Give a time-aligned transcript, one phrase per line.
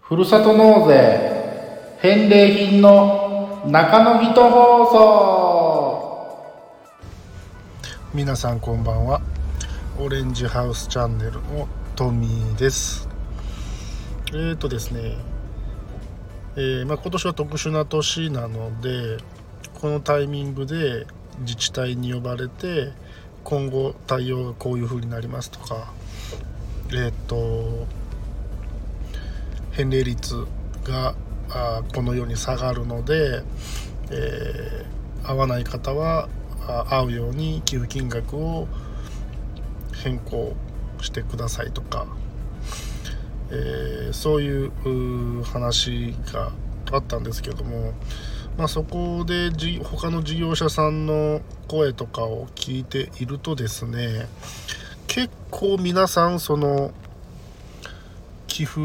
[0.00, 6.00] ふるさと納税返礼品の中野人放送。
[8.14, 9.20] 皆さんこんばんは。
[9.98, 13.06] オレンジハウスチャンネルのトミーです。
[14.28, 15.18] えーとですね、
[16.56, 19.18] えー、まあ、今年は特殊な年なので
[19.78, 21.06] このタイミングで
[21.40, 22.92] 自治体に呼ばれて
[23.44, 25.92] 今後対応がこういう風になりますとか
[26.90, 27.86] えっ、ー、と
[29.72, 30.46] 返礼率
[30.84, 31.14] が
[31.50, 33.42] あこのように下がるので、
[34.10, 36.28] えー、合わない方は
[36.88, 38.68] 合うように寄付金額を
[40.02, 40.54] 変更
[41.00, 42.06] してくださいとか、
[43.50, 46.52] えー、そういう話が
[46.92, 47.92] あったんですけども、
[48.56, 54.26] まあ、そこでじ他の事業者さんの声とかを聞いているとですね
[55.06, 56.92] 結構皆さんその
[58.46, 58.80] 寄付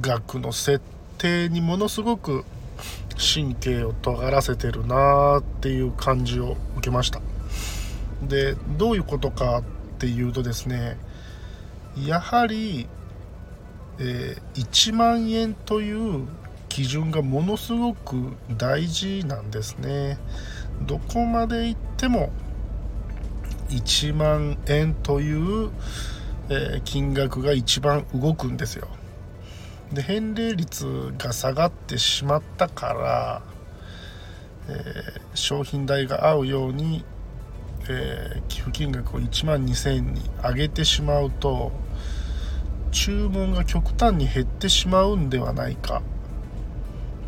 [0.00, 0.80] 額の設
[1.18, 2.44] 定にものすごく
[3.16, 7.20] 神経を尖らせてるなっていう感じを受けました。
[8.22, 9.62] でどういうことかっ
[9.98, 10.98] ていうとですね
[12.04, 12.86] やはり、
[13.98, 16.26] えー、1万円という
[16.74, 20.18] 基準がものすごく大事なんですね。
[20.88, 22.32] どこまで行っても
[23.68, 25.70] 1万円という、
[26.48, 28.88] え、金額が一番動くんですよ。
[29.92, 33.42] で返礼率が下がってしまったから、
[34.66, 37.04] えー、商品代が合うように、
[37.88, 41.70] えー、寄付金額を1万2000円に上げてしまうと
[42.90, 46.02] 注文が極端に減ってしまうんではないか。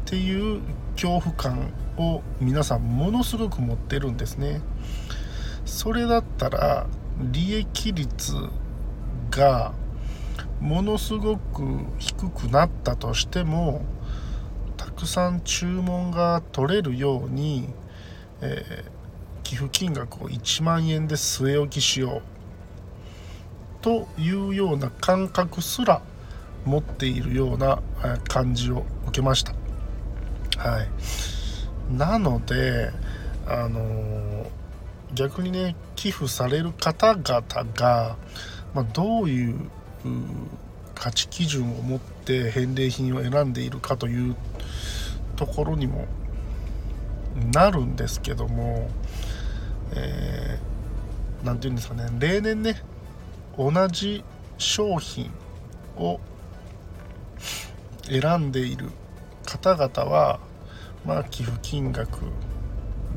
[0.07, 0.61] っていう
[0.95, 4.61] 恐怖感を皆さんものすごく持ってるんですね。
[5.65, 6.87] それだったら
[7.21, 8.34] 利益率
[9.31, 9.75] が
[10.61, 11.65] ものすごく
[11.99, 13.83] 低くなったとしても
[14.77, 17.69] たくさん注文が取れるように、
[18.43, 22.23] えー、寄付金額を1万円で据え置きしよ
[23.81, 26.00] うというような感覚すら
[26.65, 27.83] 持っているような
[28.28, 29.66] 感じを受けました。
[30.56, 32.91] はい、なので、
[33.47, 34.50] あの、
[35.15, 37.43] 逆にね寄付される方々
[37.75, 38.17] が、
[38.75, 39.71] まあ、どういう
[40.94, 44.37] 価値基準を持って返礼品を選んでいるかという
[45.37, 46.06] ところにも
[47.53, 48.91] なるんですけども
[49.91, 52.83] 何、えー、て言うんですかね例年ね
[53.56, 54.25] 同じ
[54.59, 55.31] 商品
[55.97, 56.21] を
[58.05, 58.88] 選んでいる
[59.44, 60.41] 方々は
[61.06, 62.21] まあ寄付金額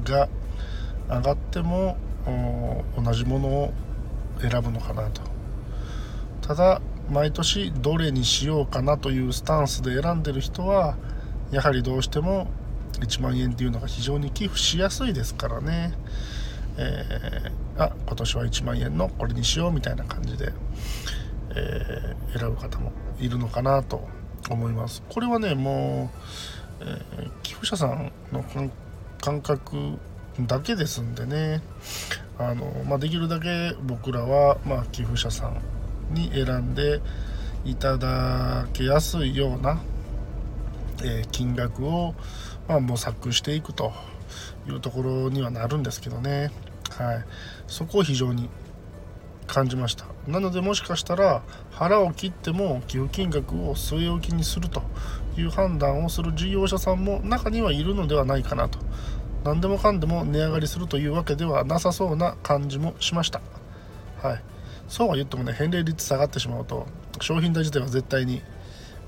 [0.04, 0.30] が
[1.10, 1.98] 上がっても
[2.96, 3.74] 同じものを
[4.40, 5.22] 選ぶのかなと。
[6.42, 10.96] ただ毎年どれにしようかなというスタンスで選んでる人は
[11.52, 12.48] やはりどうしても
[13.00, 15.94] 1万円っていうのが非常に寄付しやすいですからね、
[16.78, 20.52] えー、あ今年は1万円のこれにしようみたいな感じで、
[21.56, 24.08] えー、選ぶ方もいるのかなと
[24.50, 25.04] 思います。
[25.10, 28.44] これはねもう、えー、寄付者さんの
[29.22, 29.98] 感覚
[30.40, 31.62] だけですんでね。
[32.38, 37.02] あの、まあ、できるだけ僕らは、まあ、寄付者さんに選んで
[37.66, 39.82] いただけやすいような、
[41.04, 42.16] えー、金額を、
[42.68, 43.92] まあ、模索していくと
[44.68, 46.52] いうところにはなるんですけどね、
[46.92, 47.26] はい、
[47.68, 48.50] そこを非常に
[49.48, 50.06] 感じました。
[50.28, 51.42] なのでもしかしたら
[51.72, 54.84] 腹を切っても寄付金額を据え置きにすると
[55.40, 58.80] いう判断をする事業者さんも中にはいるのではないかなと。
[59.44, 63.42] 何でもかんでも値上がりするというわけではなさそうな感じもしました。
[64.22, 64.44] はい。
[64.88, 66.88] そうは言ってもね返礼率下がってしまうと
[67.22, 68.42] 商品代自体は絶対に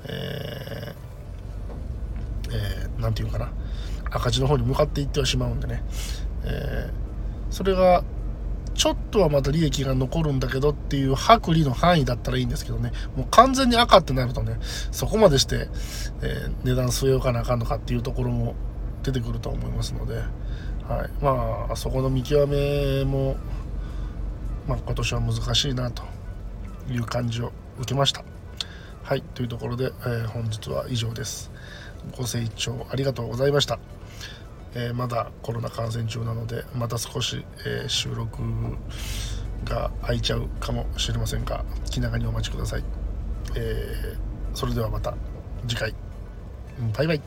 [0.05, 3.51] えー、えー、て言うかな。
[4.09, 5.83] 赤字の方に向かっていってはしまうんでね、
[6.43, 8.03] えー、それが
[8.81, 14.57] ちょっとはまた利益が残るんだけどっていう薄利の範囲だったらいいんですけどねもう完全に赤ってなるとね
[14.91, 15.67] そこまでして、
[16.23, 18.55] えー、値段据えようかなあかんのかっていうところも
[19.03, 23.37] 出てくると思いますので、はい、まあそこの見極めも
[24.67, 26.03] まあ、今年は難しいなと
[26.89, 28.23] いう感じを受けました。
[29.03, 31.51] はいというところで、えー、本日は以上です。
[32.17, 33.77] ご清聴ありがとうございました。
[34.73, 38.41] えー、まだコロナ感染中なのでまた少し、えー、収録
[39.65, 42.83] が空いちゃうかもしれませんが気長にお待ちください。
[43.55, 44.15] え
[44.53, 45.15] それではまた
[45.67, 45.93] 次回
[46.97, 47.21] バイバイ